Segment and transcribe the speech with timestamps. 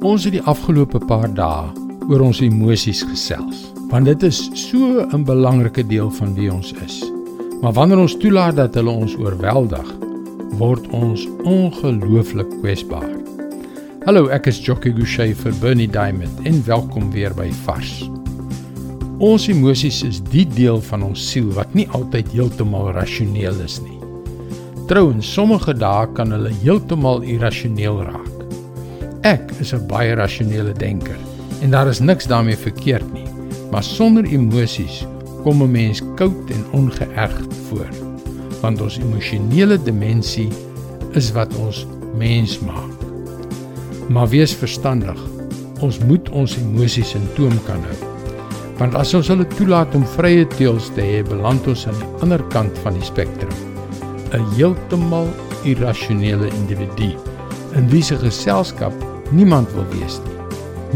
[0.00, 1.66] Ons het die afgelope paar dae
[2.08, 7.04] oor ons emosies gesels, want dit is so 'n belangrike deel van wie ons is.
[7.60, 9.92] Maar wanneer ons toelaat dat hulle ons oorweldig,
[10.56, 13.12] word ons ongelooflik kwesbaar.
[14.06, 18.10] Hallo, ek is Jockey Gouchee vir Bernie Diamond en welkom weer by Vars.
[19.18, 24.00] Ons emosies is die deel van ons siel wat nie altyd heeltemal rasioneel is nie.
[24.86, 28.39] Trouwens, sommige dae kan hulle heeltemal irrasioneel raak.
[29.20, 31.16] Ek is 'n baie rasionele denker
[31.60, 33.26] en daar is niks daarmee verkeerd nie.
[33.70, 35.06] Maar sonder emosies
[35.42, 37.88] kom 'n mens koud en ongeërgd voor.
[38.60, 40.48] Want ons emosionele dimensie
[41.12, 42.96] is wat ons mens maak.
[44.08, 45.18] Maar wees verstandig.
[45.80, 47.98] Ons moet ons emosies in toom kan hou.
[48.78, 52.42] Want as ons hulle toelaat om vrye teels te hê, beland ons aan die ander
[52.48, 53.56] kant van die spektrum.
[54.32, 55.28] 'n Heeltemal
[55.64, 57.16] irrasionele individu
[57.74, 60.38] in wie se geselskap niemand wil wees nie.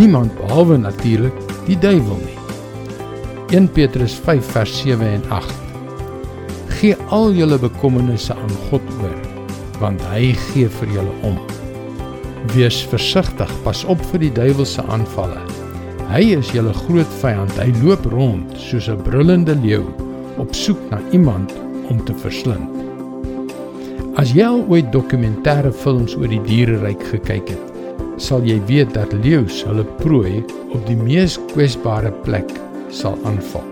[0.00, 1.34] Niemand behalwe natuurlik
[1.66, 2.36] die duiwel nie.
[3.56, 5.54] 1 Petrus 5 vers 7 en 8.
[6.78, 9.16] Gee al julle bekommernisse aan God oor,
[9.80, 11.38] want hy gee vir julle om.
[12.54, 15.40] Wees versigtig, pas op vir die duiwel se aanvalle.
[16.08, 17.56] Hy is julle groot vyand.
[17.60, 19.84] Hy loop rond soos 'n brullende leeu
[20.38, 21.52] op soek na iemand
[21.90, 22.70] om te verslind.
[24.16, 27.67] As jy al ooit dokumentêre films oor die diereryk gekyk het,
[28.22, 30.42] sal jy weet dat leeu's hulle prooi
[30.74, 32.50] op die mees kwesbare plek
[32.94, 33.64] sal aanval.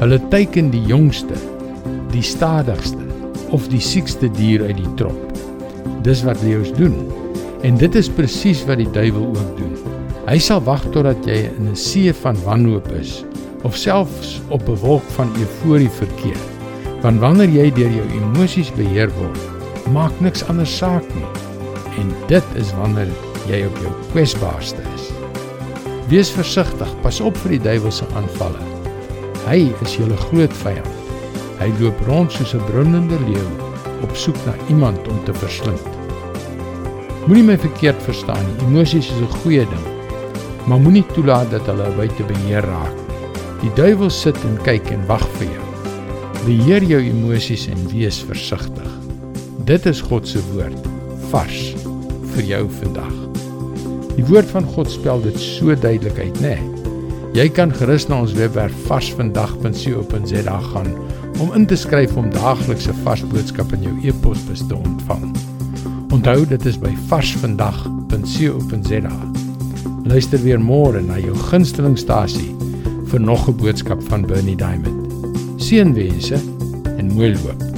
[0.00, 1.36] Hulle teiken die jongste,
[2.12, 3.04] die stadigste
[3.54, 5.38] of die siekste dier uit die trop.
[6.04, 6.96] Dis wat leeu's doen.
[7.64, 9.76] En dit is presies wat die duiwel ook doen.
[10.24, 13.24] Hy sal wag totdat jy in 'n see van wanhoop is
[13.64, 16.40] of selfs op 'n wolk van euforie verkeer.
[17.02, 19.40] Want wanneer jy deur jou emosies beheer word,
[19.92, 21.43] maak niks anders saak nie
[22.00, 23.10] en dit is wanneer
[23.48, 25.10] jy op jou kwesbaarste is.
[26.10, 28.60] Wees versigtig, pas op vir die duiwel se aanvalle.
[29.46, 30.90] Hy is jou groot vyand.
[31.60, 33.48] Hy loop rond soos 'n brullende leeu
[34.02, 35.88] op soek na iemand om te verslind.
[37.26, 38.66] Moenie my verkeerd verstaan nie.
[38.66, 39.86] Emosies is 'n goeie ding,
[40.66, 43.04] maar moenie toelaat dat hulle buite beheer raak nie.
[43.60, 45.68] Die duiwel sit en kyk en wag vir jou.
[46.44, 48.90] Beheer jou emosies en wees versigtig.
[49.64, 50.76] Dit is God se woord
[51.30, 51.83] vars
[52.34, 53.14] vir jou vandag.
[54.14, 56.54] Die woord van God spel dit so duidelik uit, né?
[56.54, 56.74] Nee.
[57.34, 60.92] Jy kan gerus na ons webwerf varsvandag.co.za gaan
[61.42, 65.34] om in te skryf om daaglikse vars boodskappe in jou e-posbus te ontvang.
[66.14, 69.16] Onthou dit is by varsvandag.co.za.
[70.06, 72.54] Luister weer môre na jou gunstelingstasie
[73.10, 75.10] vir nog 'n boodskap van Bernie Diamond.
[75.58, 76.38] Seënwense
[76.98, 77.73] en mooi loop.